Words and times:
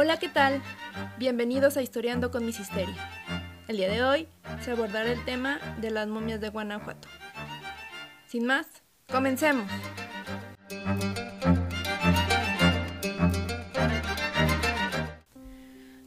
Hola, 0.00 0.16
¿qué 0.16 0.28
tal? 0.28 0.62
Bienvenidos 1.18 1.76
a 1.76 1.82
Historiando 1.82 2.30
con 2.30 2.46
Miss 2.46 2.60
Histeria. 2.60 2.94
El 3.66 3.78
día 3.78 3.90
de 3.90 4.04
hoy 4.04 4.28
se 4.60 4.70
abordará 4.70 5.10
el 5.10 5.24
tema 5.24 5.58
de 5.80 5.90
las 5.90 6.06
momias 6.06 6.40
de 6.40 6.50
Guanajuato. 6.50 7.08
Sin 8.28 8.46
más, 8.46 8.68
comencemos. 9.10 9.68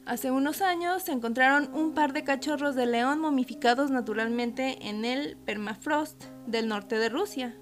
Hace 0.05 0.31
unos 0.31 0.61
años 0.61 1.03
se 1.03 1.11
encontraron 1.11 1.69
un 1.73 1.93
par 1.93 2.13
de 2.13 2.23
cachorros 2.23 2.75
de 2.75 2.85
león 2.85 3.19
momificados 3.19 3.91
naturalmente 3.91 4.87
en 4.87 5.03
el 5.03 5.35
permafrost 5.35 6.27
del 6.47 6.69
norte 6.69 6.97
de 6.97 7.09
Rusia. 7.09 7.57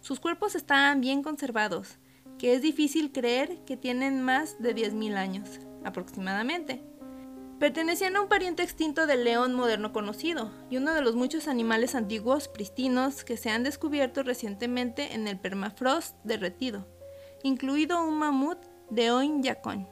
Sus 0.00 0.20
cuerpos 0.20 0.54
estaban 0.54 1.02
bien 1.02 1.22
conservados, 1.22 1.98
que 2.38 2.54
es 2.54 2.62
difícil 2.62 3.12
creer 3.12 3.58
que 3.64 3.76
tienen 3.76 4.22
más 4.22 4.60
de 4.60 4.74
10.000 4.74 5.16
años, 5.16 5.60
aproximadamente. 5.84 6.82
Pertenecían 7.58 8.16
a 8.16 8.20
un 8.20 8.28
pariente 8.28 8.62
extinto 8.62 9.06
del 9.06 9.24
león 9.24 9.54
moderno 9.54 9.92
conocido 9.92 10.52
y 10.68 10.76
uno 10.76 10.92
de 10.92 11.00
los 11.00 11.16
muchos 11.16 11.48
animales 11.48 11.94
antiguos 11.94 12.48
pristinos 12.48 13.24
que 13.24 13.38
se 13.38 13.48
han 13.48 13.62
descubierto 13.62 14.22
recientemente 14.22 15.14
en 15.14 15.26
el 15.26 15.38
permafrost 15.38 16.16
derretido, 16.22 16.86
incluido 17.42 18.06
un 18.06 18.18
mamut 18.18 18.58
de 18.90 19.10
Oin-Yacón, 19.10 19.88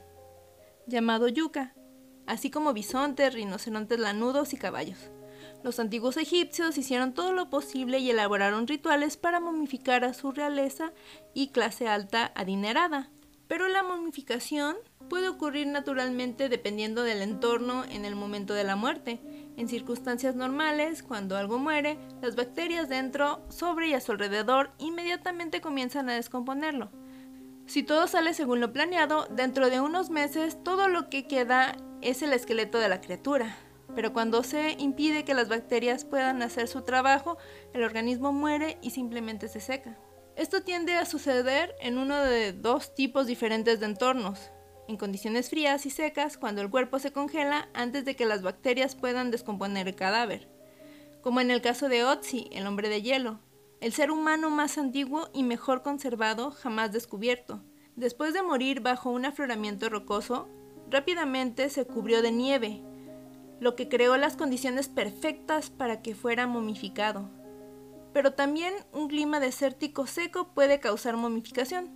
llamado 0.85 1.27
yuca, 1.27 1.73
así 2.27 2.51
como 2.51 2.73
bisontes, 2.73 3.33
rinocerontes 3.33 3.99
lanudos 3.99 4.53
y 4.53 4.57
caballos. 4.57 5.09
Los 5.65 5.79
antiguos 5.79 6.15
egipcios 6.17 6.77
hicieron 6.77 7.15
todo 7.15 7.33
lo 7.33 7.49
posible 7.49 7.97
y 7.97 8.11
elaboraron 8.11 8.67
rituales 8.67 9.17
para 9.17 9.39
momificar 9.39 10.03
a 10.03 10.13
su 10.13 10.31
realeza 10.31 10.93
y 11.33 11.47
clase 11.47 11.87
alta 11.87 12.31
adinerada. 12.35 13.09
Pero 13.47 13.67
la 13.67 13.81
momificación 13.81 14.75
puede 15.09 15.27
ocurrir 15.27 15.65
naturalmente 15.65 16.49
dependiendo 16.49 17.01
del 17.01 17.23
entorno 17.23 17.83
en 17.85 18.05
el 18.05 18.15
momento 18.15 18.53
de 18.53 18.63
la 18.63 18.75
muerte. 18.75 19.19
En 19.57 19.67
circunstancias 19.67 20.35
normales, 20.35 21.01
cuando 21.01 21.35
algo 21.35 21.57
muere, 21.57 21.97
las 22.21 22.35
bacterias 22.35 22.87
dentro, 22.87 23.43
sobre 23.49 23.87
y 23.87 23.93
a 23.95 24.01
su 24.01 24.11
alrededor 24.11 24.69
inmediatamente 24.77 25.61
comienzan 25.61 26.11
a 26.11 26.13
descomponerlo. 26.13 26.91
Si 27.65 27.81
todo 27.81 28.05
sale 28.05 28.35
según 28.35 28.59
lo 28.59 28.71
planeado, 28.71 29.25
dentro 29.31 29.71
de 29.71 29.81
unos 29.81 30.11
meses 30.11 30.63
todo 30.63 30.89
lo 30.89 31.09
que 31.09 31.25
queda 31.25 31.75
es 32.01 32.21
el 32.21 32.33
esqueleto 32.33 32.77
de 32.77 32.89
la 32.89 33.01
criatura. 33.01 33.57
Pero 33.95 34.11
cuando 34.11 34.43
se 34.43 34.75
impide 34.77 35.23
que 35.23 35.33
las 35.33 35.47
bacterias 35.47 36.03
puedan 36.03 36.41
hacer 36.41 36.67
su 36.67 36.81
trabajo, 36.81 37.37
el 37.73 37.83
organismo 37.83 38.33
muere 38.33 38.77
y 38.81 38.91
simplemente 38.91 39.47
se 39.47 39.61
seca. 39.61 39.97
Esto 40.35 40.63
tiende 40.63 40.95
a 40.95 41.05
suceder 41.05 41.73
en 41.79 41.97
uno 41.97 42.17
de 42.17 42.51
dos 42.51 42.93
tipos 42.93 43.25
diferentes 43.25 43.79
de 43.79 43.85
entornos. 43.85 44.51
En 44.89 44.97
condiciones 44.97 45.49
frías 45.49 45.85
y 45.85 45.89
secas, 45.89 46.37
cuando 46.37 46.61
el 46.61 46.69
cuerpo 46.69 46.99
se 46.99 47.11
congela 47.11 47.69
antes 47.73 48.03
de 48.03 48.15
que 48.15 48.25
las 48.25 48.41
bacterias 48.41 48.95
puedan 48.95 49.31
descomponer 49.31 49.87
el 49.87 49.95
cadáver. 49.95 50.49
Como 51.21 51.39
en 51.39 51.49
el 51.49 51.61
caso 51.61 51.87
de 51.89 52.03
Otzi, 52.03 52.49
el 52.51 52.67
hombre 52.67 52.89
de 52.89 53.01
hielo, 53.01 53.39
el 53.79 53.93
ser 53.93 54.11
humano 54.11 54.49
más 54.49 54.77
antiguo 54.77 55.29
y 55.33 55.43
mejor 55.43 55.81
conservado 55.81 56.51
jamás 56.51 56.91
descubierto. 56.91 57.63
Después 57.95 58.33
de 58.33 58.43
morir 58.43 58.81
bajo 58.81 59.09
un 59.09 59.25
afloramiento 59.25 59.89
rocoso, 59.89 60.49
rápidamente 60.89 61.69
se 61.69 61.85
cubrió 61.85 62.21
de 62.21 62.31
nieve, 62.31 62.83
lo 63.59 63.75
que 63.75 63.87
creó 63.89 64.17
las 64.17 64.35
condiciones 64.37 64.87
perfectas 64.89 65.69
para 65.69 66.01
que 66.01 66.15
fuera 66.15 66.47
momificado. 66.47 67.29
Pero 68.13 68.33
también 68.33 68.73
un 68.93 69.07
clima 69.07 69.39
desértico 69.39 70.07
seco 70.07 70.53
puede 70.53 70.79
causar 70.79 71.17
momificación. 71.17 71.89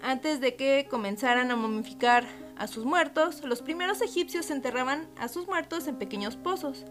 Antes 0.00 0.40
de 0.40 0.56
que 0.56 0.86
comenzaran 0.88 1.50
a 1.50 1.56
momificar 1.56 2.24
a 2.56 2.66
sus 2.66 2.84
muertos, 2.84 3.42
los 3.44 3.62
primeros 3.62 4.00
egipcios 4.00 4.50
enterraban 4.50 5.08
a 5.16 5.28
sus 5.28 5.46
muertos 5.46 5.86
en 5.86 5.96
pequeños 5.96 6.36
pozos. 6.36 6.84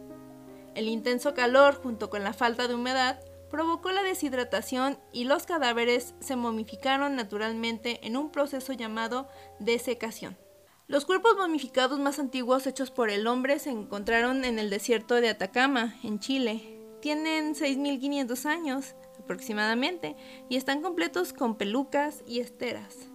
El 0.76 0.88
intenso 0.88 1.34
calor 1.34 1.76
junto 1.76 2.10
con 2.10 2.24
la 2.24 2.34
falta 2.34 2.68
de 2.68 2.76
humedad 2.76 3.20
provocó 3.50 3.92
la 3.92 4.04
deshidratación 4.04 5.00
y 5.14 5.24
los 5.24 5.46
cadáveres 5.46 6.16
se 6.20 6.36
momificaron 6.36 7.16
naturalmente 7.16 8.06
en 8.06 8.18
un 8.18 8.32
proceso 8.32 8.74
llamado 8.74 9.28
desecación. 9.60 10.38
Los 10.90 11.04
cuerpos 11.04 11.36
momificados 11.36 12.00
más 12.00 12.18
antiguos 12.18 12.66
hechos 12.66 12.92
por 12.92 13.10
el 13.10 13.28
hombre 13.28 13.60
se 13.60 13.72
encontraron 13.72 14.46
en 14.46 14.58
el 14.58 14.70
desierto 14.70 15.16
de 15.16 15.28
Atacama, 15.28 15.96
en 16.02 16.20
Chile. 16.20 16.80
Tienen 17.02 17.56
6.500 17.56 18.46
años 18.46 18.96
aproximadamente 19.20 20.16
y 20.48 20.56
están 20.56 20.82
completos 20.82 21.34
con 21.34 21.58
pelucas 21.58 22.24
y 22.26 22.40
esteras. 22.40 23.10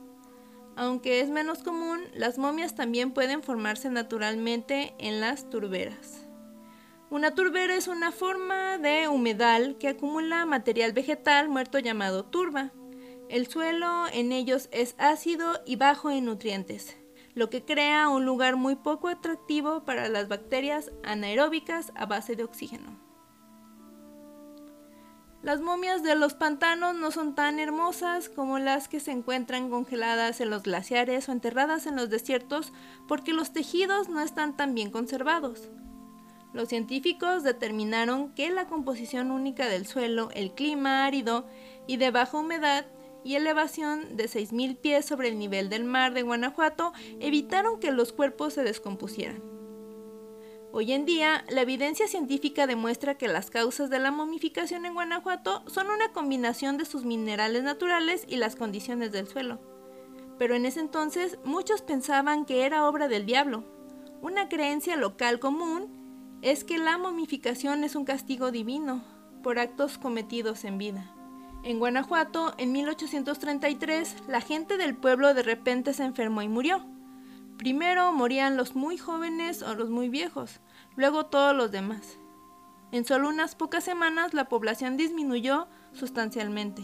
Aunque 0.76 1.20
es 1.20 1.30
menos 1.30 1.62
común, 1.62 2.02
las 2.12 2.36
momias 2.36 2.74
también 2.74 3.12
pueden 3.12 3.42
formarse 3.42 3.88
naturalmente 3.88 4.94
en 4.98 5.22
las 5.22 5.48
turberas. 5.48 6.26
Una 7.08 7.34
turbera 7.34 7.74
es 7.74 7.88
una 7.88 8.12
forma 8.12 8.76
de 8.76 9.08
humedal 9.08 9.78
que 9.78 9.88
acumula 9.88 10.44
material 10.44 10.92
vegetal 10.92 11.48
muerto 11.48 11.78
llamado 11.78 12.26
turba. 12.26 12.70
El 13.30 13.46
suelo 13.46 14.04
en 14.12 14.30
ellos 14.30 14.68
es 14.72 14.94
ácido 14.98 15.60
y 15.64 15.76
bajo 15.76 16.10
en 16.10 16.26
nutrientes, 16.26 16.98
lo 17.34 17.50
que 17.50 17.64
crea 17.64 18.08
un 18.08 18.24
lugar 18.24 18.56
muy 18.56 18.76
poco 18.76 19.08
atractivo 19.08 19.84
para 19.84 20.08
las 20.08 20.28
bacterias 20.28 20.90
anaeróbicas 21.02 21.92
a 21.94 22.06
base 22.06 22.36
de 22.36 22.44
oxígeno. 22.44 23.00
Las 25.42 25.60
momias 25.60 26.04
de 26.04 26.14
los 26.14 26.34
pantanos 26.34 26.94
no 26.94 27.10
son 27.10 27.34
tan 27.34 27.58
hermosas 27.58 28.28
como 28.28 28.60
las 28.60 28.86
que 28.86 29.00
se 29.00 29.10
encuentran 29.10 29.70
congeladas 29.70 30.40
en 30.40 30.50
los 30.50 30.62
glaciares 30.62 31.28
o 31.28 31.32
enterradas 31.32 31.86
en 31.86 31.96
los 31.96 32.10
desiertos 32.10 32.72
porque 33.08 33.32
los 33.32 33.52
tejidos 33.52 34.08
no 34.08 34.20
están 34.20 34.56
tan 34.56 34.74
bien 34.74 34.92
conservados. 34.92 35.68
Los 36.52 36.68
científicos 36.68 37.42
determinaron 37.42 38.32
que 38.34 38.50
la 38.50 38.66
composición 38.66 39.32
única 39.32 39.66
del 39.66 39.86
suelo, 39.86 40.28
el 40.34 40.52
clima 40.52 41.06
árido 41.06 41.48
y 41.88 41.96
de 41.96 42.12
baja 42.12 42.38
humedad 42.38 42.86
y 43.24 43.36
elevación 43.36 44.16
de 44.16 44.24
6.000 44.24 44.76
pies 44.76 45.04
sobre 45.04 45.28
el 45.28 45.38
nivel 45.38 45.68
del 45.68 45.84
mar 45.84 46.14
de 46.14 46.22
Guanajuato 46.22 46.92
evitaron 47.20 47.80
que 47.80 47.92
los 47.92 48.12
cuerpos 48.12 48.54
se 48.54 48.62
descompusieran. 48.62 49.42
Hoy 50.74 50.92
en 50.92 51.04
día, 51.04 51.44
la 51.50 51.60
evidencia 51.60 52.08
científica 52.08 52.66
demuestra 52.66 53.18
que 53.18 53.28
las 53.28 53.50
causas 53.50 53.90
de 53.90 53.98
la 53.98 54.10
momificación 54.10 54.86
en 54.86 54.94
Guanajuato 54.94 55.62
son 55.66 55.90
una 55.90 56.12
combinación 56.12 56.78
de 56.78 56.86
sus 56.86 57.04
minerales 57.04 57.62
naturales 57.62 58.24
y 58.26 58.36
las 58.36 58.56
condiciones 58.56 59.12
del 59.12 59.28
suelo. 59.28 59.60
Pero 60.38 60.54
en 60.54 60.64
ese 60.64 60.80
entonces 60.80 61.38
muchos 61.44 61.82
pensaban 61.82 62.46
que 62.46 62.64
era 62.64 62.88
obra 62.88 63.08
del 63.08 63.26
diablo. 63.26 63.64
Una 64.22 64.48
creencia 64.48 64.96
local 64.96 65.40
común 65.40 66.38
es 66.40 66.64
que 66.64 66.78
la 66.78 66.96
momificación 66.96 67.84
es 67.84 67.94
un 67.94 68.06
castigo 68.06 68.50
divino 68.50 69.04
por 69.42 69.58
actos 69.58 69.98
cometidos 69.98 70.64
en 70.64 70.78
vida. 70.78 71.11
En 71.64 71.78
Guanajuato, 71.78 72.54
en 72.58 72.72
1833, 72.72 74.24
la 74.26 74.40
gente 74.40 74.76
del 74.76 74.96
pueblo 74.96 75.32
de 75.32 75.44
repente 75.44 75.94
se 75.94 76.02
enfermó 76.02 76.42
y 76.42 76.48
murió. 76.48 76.84
Primero 77.56 78.12
morían 78.12 78.56
los 78.56 78.74
muy 78.74 78.98
jóvenes 78.98 79.62
o 79.62 79.74
los 79.74 79.88
muy 79.88 80.08
viejos, 80.08 80.60
luego 80.96 81.26
todos 81.26 81.54
los 81.54 81.70
demás. 81.70 82.18
En 82.90 83.04
solo 83.04 83.28
unas 83.28 83.54
pocas 83.54 83.84
semanas 83.84 84.34
la 84.34 84.48
población 84.48 84.96
disminuyó 84.96 85.68
sustancialmente. 85.92 86.82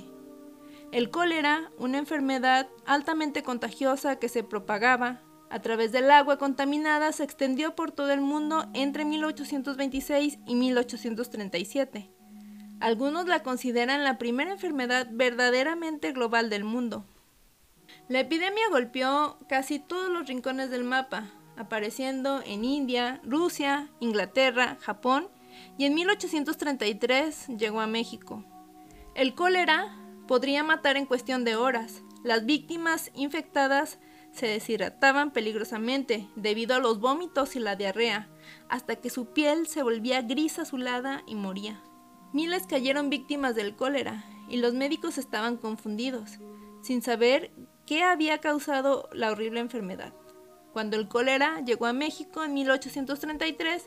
El 0.92 1.10
cólera, 1.10 1.72
una 1.78 1.98
enfermedad 1.98 2.68
altamente 2.86 3.42
contagiosa 3.42 4.20
que 4.20 4.28
se 4.28 4.44
propagaba 4.44 5.22
a 5.50 5.60
través 5.60 5.90
del 5.90 6.08
agua 6.10 6.38
contaminada, 6.38 7.10
se 7.10 7.24
extendió 7.24 7.74
por 7.74 7.90
todo 7.90 8.12
el 8.12 8.20
mundo 8.20 8.68
entre 8.74 9.04
1826 9.04 10.38
y 10.46 10.54
1837. 10.54 12.17
Algunos 12.80 13.26
la 13.26 13.42
consideran 13.42 14.04
la 14.04 14.18
primera 14.18 14.52
enfermedad 14.52 15.08
verdaderamente 15.10 16.12
global 16.12 16.48
del 16.48 16.64
mundo. 16.64 17.04
La 18.08 18.20
epidemia 18.20 18.68
golpeó 18.70 19.36
casi 19.48 19.80
todos 19.80 20.10
los 20.10 20.28
rincones 20.28 20.70
del 20.70 20.84
mapa, 20.84 21.26
apareciendo 21.56 22.40
en 22.46 22.64
India, 22.64 23.20
Rusia, 23.24 23.88
Inglaterra, 23.98 24.78
Japón 24.80 25.28
y 25.76 25.86
en 25.86 25.94
1833 25.94 27.48
llegó 27.48 27.80
a 27.80 27.88
México. 27.88 28.44
El 29.14 29.34
cólera 29.34 29.96
podría 30.28 30.62
matar 30.62 30.96
en 30.96 31.06
cuestión 31.06 31.44
de 31.44 31.56
horas. 31.56 32.02
Las 32.22 32.46
víctimas 32.46 33.10
infectadas 33.14 33.98
se 34.30 34.46
deshidrataban 34.46 35.32
peligrosamente 35.32 36.28
debido 36.36 36.76
a 36.76 36.78
los 36.78 37.00
vómitos 37.00 37.56
y 37.56 37.60
la 37.60 37.74
diarrea, 37.74 38.28
hasta 38.68 38.96
que 38.96 39.10
su 39.10 39.32
piel 39.32 39.66
se 39.66 39.82
volvía 39.82 40.22
gris 40.22 40.58
azulada 40.60 41.22
y 41.26 41.34
moría. 41.34 41.82
Miles 42.32 42.66
cayeron 42.66 43.10
víctimas 43.10 43.54
del 43.54 43.74
cólera 43.74 44.24
y 44.48 44.58
los 44.58 44.74
médicos 44.74 45.18
estaban 45.18 45.56
confundidos, 45.56 46.38
sin 46.82 47.02
saber 47.02 47.50
qué 47.86 48.02
había 48.02 48.38
causado 48.38 49.08
la 49.12 49.30
horrible 49.30 49.60
enfermedad. 49.60 50.12
Cuando 50.72 50.96
el 50.96 51.08
cólera 51.08 51.60
llegó 51.64 51.86
a 51.86 51.92
México 51.92 52.44
en 52.44 52.54
1833, 52.54 53.84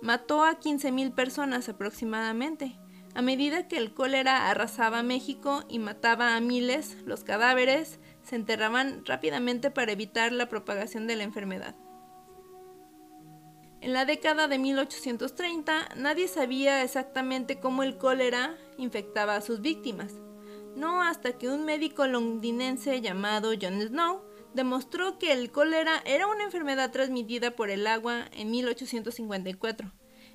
mató 0.00 0.44
a 0.44 0.60
15.000 0.60 1.14
personas 1.14 1.68
aproximadamente. 1.68 2.78
A 3.14 3.22
medida 3.22 3.66
que 3.66 3.76
el 3.76 3.92
cólera 3.92 4.48
arrasaba 4.48 5.02
México 5.02 5.64
y 5.68 5.80
mataba 5.80 6.36
a 6.36 6.40
miles, 6.40 6.96
los 7.04 7.24
cadáveres 7.24 7.98
se 8.22 8.36
enterraban 8.36 9.04
rápidamente 9.04 9.72
para 9.72 9.90
evitar 9.90 10.30
la 10.30 10.48
propagación 10.48 11.08
de 11.08 11.16
la 11.16 11.24
enfermedad. 11.24 11.74
En 13.80 13.94
la 13.94 14.04
década 14.04 14.46
de 14.46 14.58
1830 14.58 15.90
nadie 15.96 16.28
sabía 16.28 16.82
exactamente 16.82 17.60
cómo 17.60 17.82
el 17.82 17.96
cólera 17.96 18.58
infectaba 18.76 19.36
a 19.36 19.40
sus 19.40 19.62
víctimas, 19.62 20.12
no 20.76 21.02
hasta 21.02 21.38
que 21.38 21.48
un 21.48 21.64
médico 21.64 22.06
londinense 22.06 23.00
llamado 23.00 23.52
John 23.60 23.80
Snow 23.80 24.22
demostró 24.54 25.18
que 25.18 25.32
el 25.32 25.50
cólera 25.50 26.02
era 26.04 26.26
una 26.26 26.44
enfermedad 26.44 26.90
transmitida 26.90 27.52
por 27.52 27.70
el 27.70 27.86
agua 27.86 28.26
en 28.32 28.50
1854, 28.50 29.92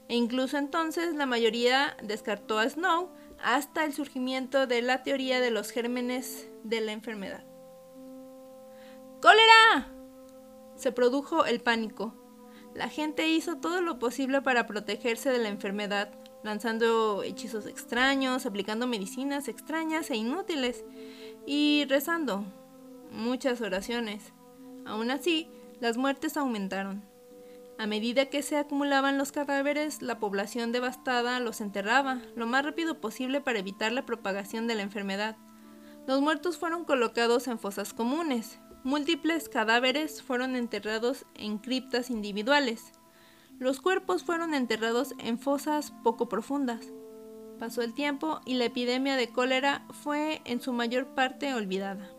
e 0.07 0.15
incluso 0.15 0.57
entonces 0.57 1.13
la 1.13 1.25
mayoría 1.25 1.95
descartó 2.01 2.57
a 2.57 2.67
Snow 2.67 3.11
hasta 3.43 3.85
el 3.85 3.93
surgimiento 3.93 4.65
de 4.65 4.81
la 4.81 5.03
teoría 5.03 5.39
de 5.39 5.51
los 5.51 5.69
gérmenes 5.69 6.47
de 6.63 6.81
la 6.81 6.93
enfermedad. 6.93 7.43
¡Cólera! 9.21 9.91
Se 10.75 10.91
produjo 10.91 11.45
el 11.45 11.61
pánico. 11.61 12.24
La 12.75 12.89
gente 12.89 13.29
hizo 13.29 13.55
todo 13.55 13.81
lo 13.81 13.99
posible 13.99 14.41
para 14.41 14.67
protegerse 14.67 15.29
de 15.29 15.39
la 15.39 15.47
enfermedad, 15.47 16.09
lanzando 16.43 17.23
hechizos 17.23 17.67
extraños, 17.67 18.45
aplicando 18.45 18.85
medicinas 18.85 19.47
extrañas 19.47 20.11
e 20.11 20.17
inútiles 20.17 20.83
y 21.45 21.85
rezando 21.87 22.43
muchas 23.11 23.61
oraciones. 23.61 24.33
Aún 24.85 25.09
así, 25.09 25.49
las 25.79 25.95
muertes 25.95 26.35
aumentaron. 26.35 27.01
A 27.77 27.87
medida 27.87 28.25
que 28.25 28.41
se 28.41 28.57
acumulaban 28.57 29.17
los 29.17 29.31
cadáveres, 29.31 30.01
la 30.01 30.19
población 30.19 30.73
devastada 30.73 31.39
los 31.39 31.61
enterraba 31.61 32.21
lo 32.35 32.45
más 32.45 32.65
rápido 32.65 32.99
posible 32.99 33.39
para 33.39 33.59
evitar 33.59 33.93
la 33.93 34.05
propagación 34.05 34.67
de 34.67 34.75
la 34.75 34.81
enfermedad. 34.81 35.37
Los 36.07 36.19
muertos 36.19 36.57
fueron 36.57 36.83
colocados 36.83 37.47
en 37.47 37.57
fosas 37.57 37.93
comunes, 37.93 38.59
Múltiples 38.85 39.49
cadáveres 39.49 40.21
fueron 40.21 40.55
enterrados 40.55 41.25
en 41.33 41.57
criptas 41.57 42.11
individuales. 42.11 42.91
Los 43.57 43.81
cuerpos 43.81 44.23
fueron 44.23 44.53
enterrados 44.53 45.15
en 45.17 45.39
fosas 45.39 45.91
poco 46.03 46.29
profundas. 46.29 46.85
Pasó 47.57 47.81
el 47.81 47.95
tiempo 47.95 48.41
y 48.45 48.53
la 48.53 48.65
epidemia 48.65 49.15
de 49.15 49.29
cólera 49.29 49.87
fue 49.89 50.43
en 50.45 50.61
su 50.61 50.71
mayor 50.71 51.15
parte 51.15 51.55
olvidada. 51.55 52.11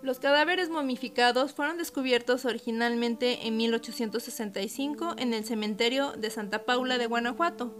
Los 0.00 0.18
cadáveres 0.18 0.70
momificados 0.70 1.52
fueron 1.52 1.76
descubiertos 1.76 2.46
originalmente 2.46 3.46
en 3.46 3.58
1865 3.58 5.14
en 5.18 5.34
el 5.34 5.44
cementerio 5.44 6.12
de 6.12 6.30
Santa 6.30 6.64
Paula 6.64 6.96
de 6.96 7.04
Guanajuato, 7.04 7.76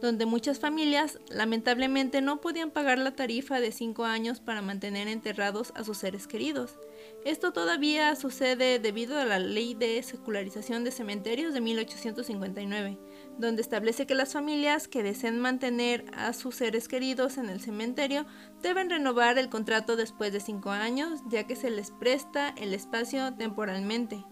donde 0.00 0.26
muchas 0.26 0.58
familias 0.58 1.18
lamentablemente 1.28 2.20
no 2.20 2.40
podían 2.40 2.70
pagar 2.70 2.98
la 2.98 3.14
tarifa 3.14 3.60
de 3.60 3.72
5 3.72 4.04
años 4.04 4.40
para 4.40 4.62
mantener 4.62 5.08
enterrados 5.08 5.72
a 5.74 5.84
sus 5.84 5.98
seres 5.98 6.26
queridos. 6.26 6.78
Esto 7.24 7.52
todavía 7.52 8.14
sucede 8.16 8.78
debido 8.78 9.18
a 9.18 9.24
la 9.24 9.38
ley 9.38 9.74
de 9.74 10.02
secularización 10.02 10.84
de 10.84 10.90
cementerios 10.90 11.54
de 11.54 11.60
1859, 11.60 12.98
donde 13.38 13.62
establece 13.62 14.06
que 14.06 14.14
las 14.14 14.32
familias 14.32 14.88
que 14.88 15.02
deseen 15.02 15.40
mantener 15.40 16.04
a 16.12 16.32
sus 16.32 16.56
seres 16.56 16.88
queridos 16.88 17.38
en 17.38 17.48
el 17.48 17.60
cementerio 17.60 18.26
deben 18.62 18.90
renovar 18.90 19.38
el 19.38 19.48
contrato 19.48 19.96
después 19.96 20.32
de 20.32 20.40
5 20.40 20.70
años, 20.70 21.20
ya 21.28 21.46
que 21.46 21.56
se 21.56 21.70
les 21.70 21.90
presta 21.90 22.50
el 22.56 22.74
espacio 22.74 23.34
temporalmente. 23.34 24.24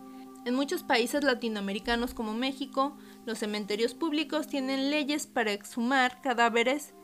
En 0.45 0.55
muchos 0.55 0.83
países 0.83 1.25
latinoamericanos 1.25 2.13
como 2.13 2.35
México, 2.35 2.99
los 3.27 3.39
cementerios 3.39 3.95
públicos 3.95 4.47
tienen 4.47 4.91
leyes 4.91 5.27
para 5.27 5.53
exhumar 5.53 6.21
cadáveres 6.21 6.95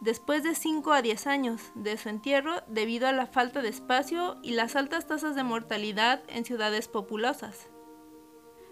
después 0.00 0.42
de 0.42 0.54
5 0.54 0.92
a 0.92 1.02
10 1.02 1.26
años 1.26 1.60
de 1.74 1.96
su 1.96 2.08
entierro 2.08 2.62
debido 2.68 3.06
a 3.06 3.12
la 3.12 3.26
falta 3.26 3.62
de 3.62 3.68
espacio 3.68 4.38
y 4.42 4.52
las 4.52 4.76
altas 4.76 5.06
tasas 5.06 5.34
de 5.34 5.44
mortalidad 5.44 6.22
en 6.28 6.44
ciudades 6.44 6.88
populosas. 6.88 7.68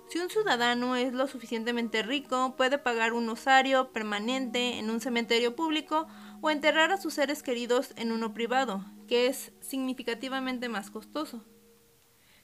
Si 0.09 0.19
un 0.19 0.31
ciudadano 0.31 0.97
es 0.97 1.13
lo 1.13 1.27
suficientemente 1.27 2.03
rico, 2.03 2.55
puede 2.57 2.79
pagar 2.79 3.13
un 3.13 3.29
osario 3.29 3.93
permanente 3.93 4.79
en 4.79 4.89
un 4.89 5.01
cementerio 5.01 5.55
público 5.55 6.07
o 6.41 6.49
enterrar 6.51 6.93
a 6.93 6.97
sus 6.97 7.13
seres 7.13 7.43
queridos 7.43 7.93
en 7.97 8.11
uno 8.11 8.33
privado, 8.33 8.83
que 9.07 9.27
es 9.27 9.53
significativamente 9.61 10.71
más 10.71 10.91
costoso 10.91 11.45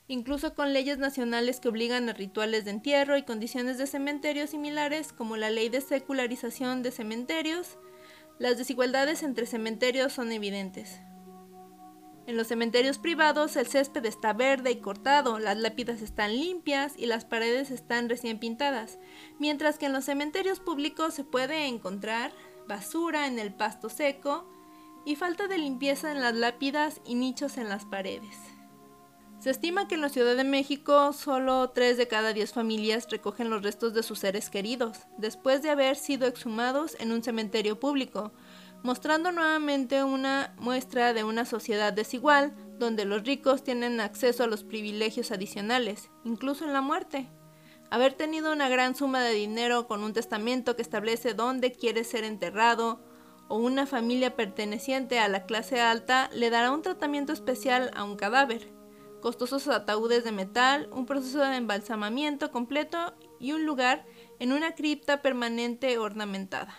incluso 0.06 0.54
con 0.54 0.72
leyes 0.72 0.98
nacionales 0.98 1.60
que 1.60 1.68
obligan 1.68 2.08
a 2.08 2.12
rituales 2.12 2.64
de 2.64 2.72
entierro 2.72 3.16
y 3.16 3.22
condiciones 3.22 3.78
de 3.78 3.86
cementerios 3.86 4.50
similares 4.50 5.12
como 5.12 5.36
la 5.36 5.50
ley 5.50 5.68
de 5.68 5.80
secularización 5.80 6.82
de 6.82 6.90
cementerios, 6.90 7.78
las 8.38 8.58
desigualdades 8.58 9.22
entre 9.22 9.46
cementerios 9.46 10.12
son 10.12 10.32
evidentes. 10.32 11.00
En 12.26 12.38
los 12.38 12.46
cementerios 12.46 12.98
privados 12.98 13.54
el 13.56 13.66
césped 13.66 14.04
está 14.06 14.32
verde 14.32 14.70
y 14.70 14.76
cortado, 14.76 15.38
las 15.38 15.58
lápidas 15.58 16.00
están 16.00 16.34
limpias 16.34 16.94
y 16.96 17.04
las 17.06 17.26
paredes 17.26 17.70
están 17.70 18.08
recién 18.08 18.38
pintadas, 18.38 18.98
mientras 19.38 19.78
que 19.78 19.86
en 19.86 19.92
los 19.92 20.06
cementerios 20.06 20.58
públicos 20.58 21.12
se 21.12 21.24
puede 21.24 21.66
encontrar 21.66 22.32
basura 22.66 23.26
en 23.26 23.38
el 23.38 23.52
pasto 23.52 23.90
seco 23.90 24.50
y 25.04 25.16
falta 25.16 25.48
de 25.48 25.58
limpieza 25.58 26.12
en 26.12 26.22
las 26.22 26.34
lápidas 26.34 27.02
y 27.04 27.14
nichos 27.14 27.58
en 27.58 27.68
las 27.68 27.84
paredes. 27.84 28.53
Se 29.44 29.50
estima 29.50 29.86
que 29.86 29.94
en 29.94 30.00
la 30.00 30.08
Ciudad 30.08 30.36
de 30.36 30.42
México 30.42 31.12
solo 31.12 31.68
3 31.68 31.98
de 31.98 32.08
cada 32.08 32.32
10 32.32 32.54
familias 32.54 33.06
recogen 33.10 33.50
los 33.50 33.62
restos 33.62 33.92
de 33.92 34.02
sus 34.02 34.20
seres 34.20 34.48
queridos, 34.48 35.00
después 35.18 35.60
de 35.60 35.68
haber 35.68 35.96
sido 35.96 36.26
exhumados 36.26 36.96
en 36.98 37.12
un 37.12 37.22
cementerio 37.22 37.78
público, 37.78 38.32
mostrando 38.82 39.32
nuevamente 39.32 40.02
una 40.02 40.54
muestra 40.56 41.12
de 41.12 41.24
una 41.24 41.44
sociedad 41.44 41.92
desigual, 41.92 42.54
donde 42.78 43.04
los 43.04 43.22
ricos 43.24 43.62
tienen 43.62 44.00
acceso 44.00 44.44
a 44.44 44.46
los 44.46 44.64
privilegios 44.64 45.30
adicionales, 45.30 46.08
incluso 46.24 46.64
en 46.64 46.72
la 46.72 46.80
muerte. 46.80 47.28
Haber 47.90 48.14
tenido 48.14 48.50
una 48.50 48.70
gran 48.70 48.94
suma 48.94 49.20
de 49.20 49.34
dinero 49.34 49.86
con 49.86 50.04
un 50.04 50.14
testamento 50.14 50.74
que 50.74 50.80
establece 50.80 51.34
dónde 51.34 51.70
quiere 51.70 52.04
ser 52.04 52.24
enterrado, 52.24 53.04
o 53.48 53.58
una 53.58 53.84
familia 53.84 54.36
perteneciente 54.36 55.18
a 55.18 55.28
la 55.28 55.44
clase 55.44 55.82
alta 55.82 56.30
le 56.32 56.48
dará 56.48 56.70
un 56.70 56.80
tratamiento 56.80 57.34
especial 57.34 57.90
a 57.94 58.04
un 58.04 58.16
cadáver 58.16 58.72
costosos 59.24 59.68
ataúdes 59.68 60.22
de 60.22 60.32
metal, 60.32 60.86
un 60.92 61.06
proceso 61.06 61.38
de 61.38 61.56
embalsamamiento 61.56 62.52
completo 62.52 63.14
y 63.40 63.52
un 63.52 63.64
lugar 63.64 64.04
en 64.38 64.52
una 64.52 64.74
cripta 64.74 65.22
permanente 65.22 65.96
ornamentada. 65.96 66.76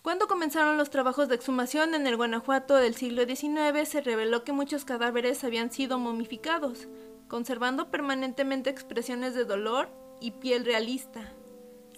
Cuando 0.00 0.28
comenzaron 0.28 0.78
los 0.78 0.90
trabajos 0.90 1.26
de 1.28 1.34
exhumación 1.34 1.94
en 1.94 2.06
el 2.06 2.16
Guanajuato 2.16 2.76
del 2.76 2.94
siglo 2.94 3.24
XIX, 3.24 3.88
se 3.88 4.00
reveló 4.00 4.44
que 4.44 4.52
muchos 4.52 4.84
cadáveres 4.84 5.42
habían 5.42 5.72
sido 5.72 5.98
momificados, 5.98 6.86
conservando 7.26 7.90
permanentemente 7.90 8.70
expresiones 8.70 9.34
de 9.34 9.44
dolor 9.44 9.88
y 10.20 10.30
piel 10.30 10.64
realista. 10.64 11.32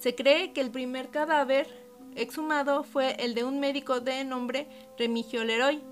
Se 0.00 0.14
cree 0.14 0.54
que 0.54 0.62
el 0.62 0.70
primer 0.70 1.10
cadáver 1.10 1.68
exhumado 2.16 2.84
fue 2.84 3.22
el 3.22 3.34
de 3.34 3.44
un 3.44 3.60
médico 3.60 4.00
de 4.00 4.24
nombre 4.24 4.66
Remigio 4.96 5.44
Leroy, 5.44 5.82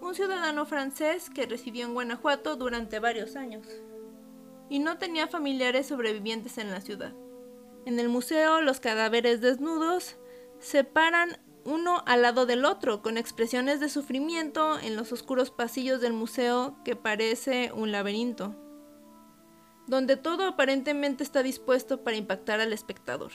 un 0.00 0.14
ciudadano 0.14 0.66
francés 0.66 1.30
que 1.30 1.46
residió 1.46 1.86
en 1.86 1.94
Guanajuato 1.94 2.56
durante 2.56 2.98
varios 2.98 3.36
años 3.36 3.66
y 4.68 4.78
no 4.78 4.98
tenía 4.98 5.28
familiares 5.28 5.86
sobrevivientes 5.86 6.58
en 6.58 6.70
la 6.70 6.80
ciudad. 6.80 7.12
En 7.84 8.00
el 8.00 8.08
museo 8.08 8.60
los 8.60 8.80
cadáveres 8.80 9.40
desnudos 9.40 10.16
se 10.58 10.84
paran 10.84 11.38
uno 11.64 12.02
al 12.06 12.22
lado 12.22 12.46
del 12.46 12.64
otro, 12.64 13.02
con 13.02 13.18
expresiones 13.18 13.80
de 13.80 13.88
sufrimiento 13.88 14.78
en 14.78 14.96
los 14.96 15.12
oscuros 15.12 15.50
pasillos 15.50 16.00
del 16.00 16.12
museo 16.12 16.76
que 16.84 16.94
parece 16.94 17.72
un 17.72 17.90
laberinto, 17.90 18.54
donde 19.86 20.16
todo 20.16 20.46
aparentemente 20.46 21.24
está 21.24 21.42
dispuesto 21.42 22.02
para 22.04 22.16
impactar 22.16 22.60
al 22.60 22.72
espectador. 22.72 23.32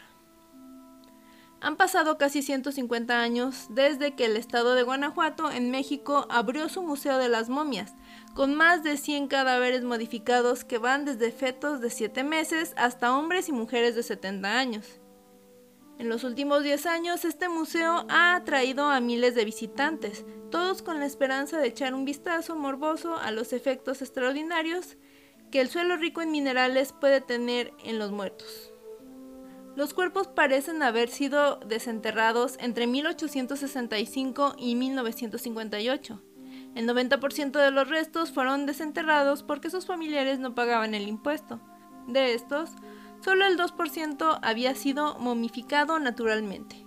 Han 1.63 1.75
pasado 1.75 2.17
casi 2.17 2.41
150 2.41 3.21
años 3.21 3.67
desde 3.69 4.15
que 4.15 4.25
el 4.25 4.35
estado 4.35 4.73
de 4.73 4.81
Guanajuato, 4.81 5.51
en 5.51 5.69
México, 5.69 6.25
abrió 6.31 6.67
su 6.69 6.81
Museo 6.81 7.19
de 7.19 7.29
las 7.29 7.49
Momias, 7.49 7.93
con 8.33 8.55
más 8.55 8.81
de 8.81 8.97
100 8.97 9.27
cadáveres 9.27 9.83
modificados 9.83 10.65
que 10.65 10.79
van 10.79 11.05
desde 11.05 11.31
fetos 11.31 11.79
de 11.79 11.91
7 11.91 12.23
meses 12.23 12.73
hasta 12.77 13.15
hombres 13.15 13.47
y 13.47 13.51
mujeres 13.51 13.95
de 13.95 14.01
70 14.01 14.57
años. 14.57 14.87
En 15.99 16.09
los 16.09 16.23
últimos 16.23 16.63
10 16.63 16.87
años, 16.87 17.25
este 17.25 17.47
museo 17.47 18.07
ha 18.09 18.33
atraído 18.33 18.89
a 18.89 18.99
miles 18.99 19.35
de 19.35 19.45
visitantes, 19.45 20.25
todos 20.49 20.81
con 20.81 20.99
la 20.99 21.05
esperanza 21.05 21.59
de 21.59 21.67
echar 21.67 21.93
un 21.93 22.05
vistazo 22.05 22.55
morboso 22.55 23.17
a 23.17 23.29
los 23.29 23.53
efectos 23.53 24.01
extraordinarios 24.01 24.97
que 25.51 25.61
el 25.61 25.69
suelo 25.69 25.95
rico 25.97 26.23
en 26.23 26.31
minerales 26.31 26.91
puede 26.91 27.21
tener 27.21 27.71
en 27.83 27.99
los 27.99 28.11
muertos. 28.11 28.70
Los 29.75 29.93
cuerpos 29.93 30.27
parecen 30.27 30.83
haber 30.83 31.09
sido 31.09 31.57
desenterrados 31.65 32.57
entre 32.59 32.87
1865 32.87 34.55
y 34.57 34.75
1958. 34.75 36.21
El 36.75 36.87
90% 36.87 37.51
de 37.51 37.71
los 37.71 37.89
restos 37.89 38.31
fueron 38.31 38.65
desenterrados 38.65 39.43
porque 39.43 39.69
sus 39.69 39.85
familiares 39.85 40.39
no 40.39 40.55
pagaban 40.55 40.93
el 40.93 41.07
impuesto. 41.07 41.61
De 42.07 42.33
estos, 42.33 42.71
solo 43.23 43.45
el 43.45 43.57
2% 43.57 44.39
había 44.41 44.75
sido 44.75 45.17
momificado 45.19 45.99
naturalmente. 45.99 46.85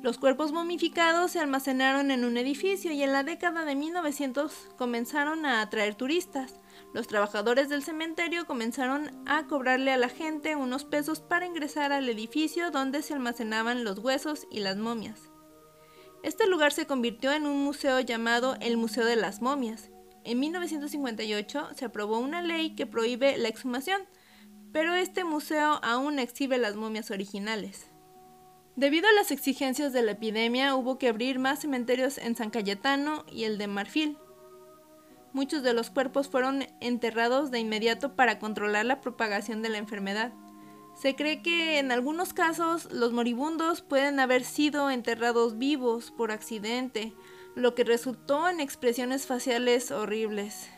Los 0.00 0.16
cuerpos 0.16 0.52
momificados 0.52 1.32
se 1.32 1.40
almacenaron 1.40 2.12
en 2.12 2.24
un 2.24 2.36
edificio 2.36 2.92
y 2.92 3.02
en 3.02 3.12
la 3.12 3.24
década 3.24 3.64
de 3.64 3.74
1900 3.74 4.68
comenzaron 4.76 5.44
a 5.44 5.60
atraer 5.60 5.96
turistas. 5.96 6.54
Los 6.94 7.08
trabajadores 7.08 7.68
del 7.68 7.82
cementerio 7.82 8.46
comenzaron 8.46 9.10
a 9.26 9.48
cobrarle 9.48 9.90
a 9.90 9.96
la 9.96 10.08
gente 10.08 10.54
unos 10.54 10.84
pesos 10.84 11.20
para 11.20 11.46
ingresar 11.46 11.92
al 11.92 12.08
edificio 12.08 12.70
donde 12.70 13.02
se 13.02 13.14
almacenaban 13.14 13.82
los 13.82 13.98
huesos 13.98 14.46
y 14.52 14.60
las 14.60 14.76
momias. 14.76 15.32
Este 16.22 16.46
lugar 16.46 16.72
se 16.72 16.86
convirtió 16.86 17.32
en 17.32 17.46
un 17.46 17.64
museo 17.64 17.98
llamado 17.98 18.56
el 18.60 18.76
Museo 18.76 19.04
de 19.04 19.16
las 19.16 19.42
Momias. 19.42 19.90
En 20.24 20.38
1958 20.38 21.70
se 21.74 21.84
aprobó 21.84 22.20
una 22.20 22.40
ley 22.40 22.76
que 22.76 22.86
prohíbe 22.86 23.36
la 23.36 23.48
exhumación, 23.48 24.02
pero 24.72 24.94
este 24.94 25.24
museo 25.24 25.80
aún 25.82 26.20
exhibe 26.20 26.56
las 26.58 26.76
momias 26.76 27.10
originales. 27.10 27.90
Debido 28.78 29.08
a 29.08 29.12
las 29.12 29.32
exigencias 29.32 29.92
de 29.92 30.02
la 30.02 30.12
epidemia, 30.12 30.76
hubo 30.76 30.98
que 30.98 31.08
abrir 31.08 31.40
más 31.40 31.58
cementerios 31.58 32.16
en 32.16 32.36
San 32.36 32.50
Cayetano 32.50 33.24
y 33.28 33.42
el 33.42 33.58
de 33.58 33.66
Marfil. 33.66 34.16
Muchos 35.32 35.64
de 35.64 35.72
los 35.72 35.90
cuerpos 35.90 36.28
fueron 36.28 36.64
enterrados 36.80 37.50
de 37.50 37.58
inmediato 37.58 38.14
para 38.14 38.38
controlar 38.38 38.86
la 38.86 39.00
propagación 39.00 39.62
de 39.62 39.68
la 39.68 39.78
enfermedad. 39.78 40.32
Se 40.94 41.16
cree 41.16 41.42
que 41.42 41.80
en 41.80 41.90
algunos 41.90 42.32
casos 42.32 42.86
los 42.92 43.12
moribundos 43.12 43.82
pueden 43.82 44.20
haber 44.20 44.44
sido 44.44 44.92
enterrados 44.92 45.58
vivos 45.58 46.12
por 46.12 46.30
accidente, 46.30 47.14
lo 47.56 47.74
que 47.74 47.82
resultó 47.82 48.48
en 48.48 48.60
expresiones 48.60 49.26
faciales 49.26 49.90
horribles. 49.90 50.70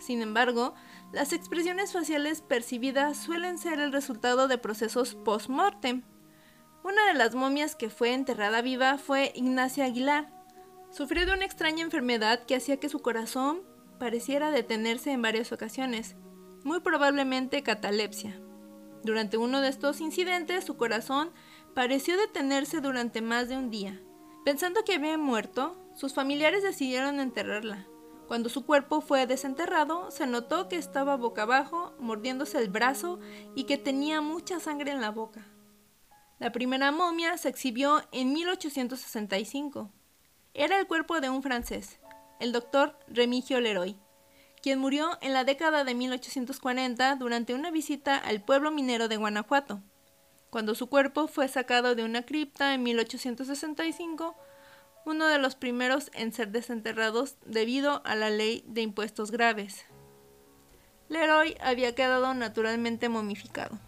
Sin 0.00 0.22
embargo, 0.22 0.74
las 1.12 1.32
expresiones 1.32 1.92
faciales 1.92 2.40
percibidas 2.40 3.16
suelen 3.16 3.58
ser 3.58 3.78
el 3.78 3.92
resultado 3.92 4.48
de 4.48 4.58
procesos 4.58 5.14
post-mortem, 5.14 6.02
una 6.84 7.06
de 7.06 7.14
las 7.14 7.34
momias 7.34 7.74
que 7.74 7.88
fue 7.88 8.12
enterrada 8.12 8.60
viva 8.60 8.98
fue 8.98 9.32
Ignacia 9.34 9.86
Aguilar. 9.86 10.30
Sufrió 10.90 11.24
de 11.24 11.32
una 11.32 11.46
extraña 11.46 11.82
enfermedad 11.82 12.44
que 12.44 12.56
hacía 12.56 12.78
que 12.78 12.90
su 12.90 13.00
corazón 13.00 13.62
pareciera 13.98 14.50
detenerse 14.50 15.10
en 15.10 15.22
varias 15.22 15.50
ocasiones, 15.50 16.14
muy 16.62 16.80
probablemente 16.80 17.62
catalepsia. 17.62 18.38
Durante 19.02 19.38
uno 19.38 19.62
de 19.62 19.68
estos 19.68 20.02
incidentes, 20.02 20.64
su 20.64 20.76
corazón 20.76 21.32
pareció 21.74 22.18
detenerse 22.18 22.82
durante 22.82 23.22
más 23.22 23.48
de 23.48 23.56
un 23.56 23.70
día. 23.70 24.02
Pensando 24.44 24.84
que 24.84 24.94
había 24.94 25.16
muerto, 25.16 25.82
sus 25.94 26.12
familiares 26.12 26.62
decidieron 26.62 27.18
enterrarla. 27.18 27.86
Cuando 28.28 28.50
su 28.50 28.66
cuerpo 28.66 29.00
fue 29.00 29.26
desenterrado, 29.26 30.10
se 30.10 30.26
notó 30.26 30.68
que 30.68 30.76
estaba 30.76 31.16
boca 31.16 31.42
abajo, 31.42 31.94
mordiéndose 31.98 32.58
el 32.58 32.68
brazo 32.68 33.20
y 33.54 33.64
que 33.64 33.78
tenía 33.78 34.20
mucha 34.20 34.60
sangre 34.60 34.92
en 34.92 35.00
la 35.00 35.10
boca. 35.10 35.46
La 36.40 36.50
primera 36.50 36.90
momia 36.90 37.38
se 37.38 37.48
exhibió 37.48 38.02
en 38.10 38.32
1865. 38.32 39.90
Era 40.52 40.78
el 40.80 40.86
cuerpo 40.88 41.20
de 41.20 41.30
un 41.30 41.42
francés, 41.42 42.00
el 42.40 42.50
doctor 42.50 42.98
Remigio 43.06 43.60
Leroy, 43.60 43.96
quien 44.60 44.80
murió 44.80 45.16
en 45.20 45.32
la 45.32 45.44
década 45.44 45.84
de 45.84 45.94
1840 45.94 47.14
durante 47.16 47.54
una 47.54 47.70
visita 47.70 48.16
al 48.16 48.42
pueblo 48.42 48.72
minero 48.72 49.06
de 49.06 49.16
Guanajuato. 49.16 49.80
Cuando 50.50 50.74
su 50.74 50.88
cuerpo 50.88 51.28
fue 51.28 51.46
sacado 51.46 51.94
de 51.94 52.02
una 52.02 52.22
cripta 52.22 52.74
en 52.74 52.82
1865, 52.82 54.34
uno 55.06 55.26
de 55.28 55.38
los 55.38 55.54
primeros 55.54 56.10
en 56.14 56.32
ser 56.32 56.50
desenterrados 56.50 57.36
debido 57.44 58.02
a 58.04 58.16
la 58.16 58.30
ley 58.30 58.64
de 58.66 58.82
impuestos 58.82 59.30
graves. 59.30 59.84
Leroy 61.08 61.56
había 61.60 61.94
quedado 61.94 62.34
naturalmente 62.34 63.08
momificado. 63.08 63.78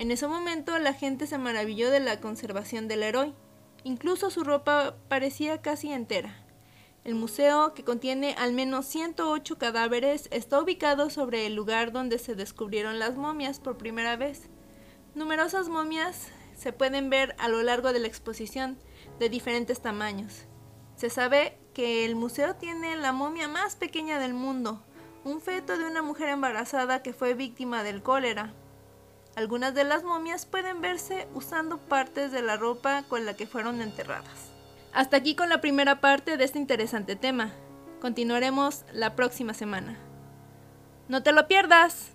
En 0.00 0.10
ese 0.10 0.26
momento 0.26 0.78
la 0.78 0.94
gente 0.94 1.26
se 1.26 1.36
maravilló 1.36 1.90
de 1.90 2.00
la 2.00 2.20
conservación 2.20 2.88
del 2.88 3.02
héroe. 3.02 3.34
Incluso 3.84 4.30
su 4.30 4.44
ropa 4.44 4.96
parecía 5.08 5.60
casi 5.60 5.92
entera. 5.92 6.42
El 7.04 7.16
museo, 7.16 7.74
que 7.74 7.84
contiene 7.84 8.34
al 8.38 8.54
menos 8.54 8.86
108 8.86 9.58
cadáveres, 9.58 10.28
está 10.30 10.58
ubicado 10.58 11.10
sobre 11.10 11.44
el 11.44 11.54
lugar 11.54 11.92
donde 11.92 12.18
se 12.18 12.34
descubrieron 12.34 12.98
las 12.98 13.16
momias 13.16 13.60
por 13.60 13.76
primera 13.76 14.16
vez. 14.16 14.48
Numerosas 15.14 15.68
momias 15.68 16.28
se 16.56 16.72
pueden 16.72 17.10
ver 17.10 17.36
a 17.38 17.50
lo 17.50 17.62
largo 17.62 17.92
de 17.92 17.98
la 17.98 18.08
exposición, 18.08 18.78
de 19.18 19.28
diferentes 19.28 19.82
tamaños. 19.82 20.46
Se 20.96 21.10
sabe 21.10 21.58
que 21.74 22.06
el 22.06 22.16
museo 22.16 22.56
tiene 22.56 22.96
la 22.96 23.12
momia 23.12 23.48
más 23.48 23.76
pequeña 23.76 24.18
del 24.18 24.32
mundo, 24.32 24.82
un 25.24 25.42
feto 25.42 25.76
de 25.76 25.84
una 25.84 26.00
mujer 26.00 26.30
embarazada 26.30 27.02
que 27.02 27.12
fue 27.12 27.34
víctima 27.34 27.82
del 27.82 28.02
cólera. 28.02 28.54
Algunas 29.36 29.74
de 29.74 29.84
las 29.84 30.02
momias 30.02 30.44
pueden 30.44 30.80
verse 30.80 31.28
usando 31.34 31.78
partes 31.78 32.32
de 32.32 32.42
la 32.42 32.56
ropa 32.56 33.04
con 33.08 33.24
la 33.24 33.34
que 33.34 33.46
fueron 33.46 33.80
enterradas. 33.80 34.50
Hasta 34.92 35.16
aquí 35.16 35.36
con 35.36 35.48
la 35.48 35.60
primera 35.60 36.00
parte 36.00 36.36
de 36.36 36.44
este 36.44 36.58
interesante 36.58 37.14
tema. 37.16 37.52
Continuaremos 38.00 38.84
la 38.92 39.14
próxima 39.14 39.54
semana. 39.54 39.96
¡No 41.08 41.22
te 41.22 41.32
lo 41.32 41.46
pierdas! 41.46 42.12